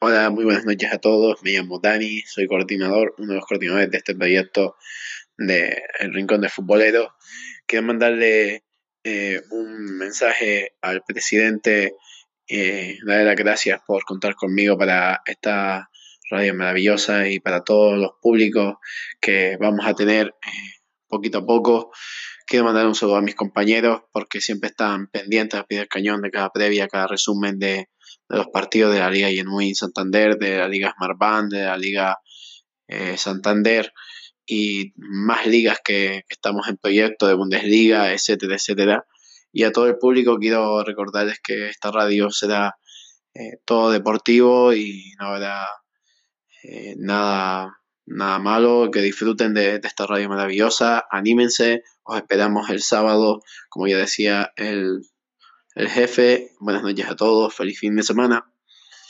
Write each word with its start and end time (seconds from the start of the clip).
Hola, 0.00 0.30
muy 0.30 0.44
buenas 0.44 0.64
noches 0.64 0.92
a 0.92 0.98
todos. 0.98 1.42
Me 1.42 1.52
llamo 1.52 1.78
Dani, 1.78 2.22
soy 2.22 2.46
coordinador, 2.46 3.14
uno 3.18 3.28
de 3.28 3.34
los 3.36 3.46
coordinadores 3.46 3.90
de 3.90 3.98
este 3.98 4.14
proyecto 4.14 4.76
de 5.36 5.82
El 5.98 6.12
Rincón 6.12 6.40
de 6.40 6.48
Futbolero. 6.48 7.14
Quiero 7.66 7.86
mandarle 7.86 8.64
eh, 9.04 9.40
un 9.50 9.98
mensaje 9.98 10.74
al 10.80 11.02
presidente, 11.02 11.94
eh, 12.48 12.98
darle 13.06 13.24
las 13.24 13.36
gracias 13.36 13.80
por 13.86 14.04
contar 14.04 14.34
conmigo 14.34 14.76
para 14.76 15.22
esta 15.24 15.88
radio 16.30 16.54
maravillosa 16.54 17.28
y 17.28 17.40
para 17.40 17.62
todos 17.62 17.98
los 17.98 18.12
públicos 18.20 18.74
que 19.20 19.56
vamos 19.60 19.86
a 19.86 19.94
tener 19.94 20.28
eh, 20.28 20.80
poquito 21.08 21.38
a 21.38 21.46
poco. 21.46 21.92
Quiero 22.52 22.66
mandar 22.66 22.86
un 22.86 22.94
saludo 22.94 23.16
a 23.16 23.22
mis 23.22 23.34
compañeros 23.34 24.02
porque 24.12 24.42
siempre 24.42 24.68
están 24.68 25.06
pendientes 25.06 25.58
a 25.58 25.64
pie 25.64 25.88
cañón 25.88 26.20
de 26.20 26.30
cada 26.30 26.50
previa, 26.50 26.86
cada 26.86 27.06
resumen 27.06 27.58
de, 27.58 27.88
los 28.28 28.48
partidos 28.48 28.92
de 28.92 29.00
la 29.00 29.10
Liga 29.10 29.30
Genuín 29.30 29.74
Santander, 29.74 30.36
de 30.36 30.58
la 30.58 30.68
Liga 30.68 30.92
Smart 30.94 31.16
Band, 31.18 31.50
de 31.50 31.64
la 31.64 31.78
Liga 31.78 32.18
eh, 32.88 33.16
Santander 33.16 33.90
y 34.44 34.92
más 34.96 35.46
ligas 35.46 35.78
que, 35.82 36.24
estamos 36.28 36.68
en 36.68 36.76
proyecto 36.76 37.26
de 37.26 37.32
Bundesliga, 37.32 38.12
etcétera, 38.12 38.56
etcétera. 38.56 39.06
Y 39.50 39.64
a 39.64 39.72
todo 39.72 39.86
el 39.86 39.96
público 39.96 40.36
quiero 40.36 40.84
recordarles 40.84 41.40
que 41.42 41.70
esta 41.70 41.90
radio 41.90 42.30
será 42.30 42.76
eh, 43.32 43.62
todo 43.64 43.90
deportivo 43.90 44.74
y 44.74 45.14
no 45.18 45.28
habrá 45.28 45.68
eh, 46.64 46.96
nada, 46.98 47.80
nada 48.06 48.38
malo, 48.38 48.90
que 48.90 49.00
disfruten 49.00 49.54
de, 49.54 49.80
esta 49.82 50.06
radio 50.06 50.28
maravillosa, 50.28 51.04
anímense, 51.10 51.82
os 52.02 52.16
esperamos 52.16 52.70
el 52.70 52.80
sábado, 52.82 53.42
como 53.68 53.86
ya 53.86 53.96
decía 53.96 54.52
el 54.56 55.02
el 55.74 55.88
jefe. 55.88 56.50
Buenas 56.60 56.82
noches 56.82 57.08
a 57.08 57.16
todos, 57.16 57.54
feliz 57.54 57.78
fin 57.78 57.96
de 57.96 58.02
semana. 58.02 58.52